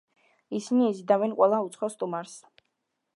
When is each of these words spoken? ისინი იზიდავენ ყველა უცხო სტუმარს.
ისინი 0.59 0.87
იზიდავენ 0.93 1.37
ყველა 1.41 1.59
უცხო 1.67 1.91
სტუმარს. 1.97 2.35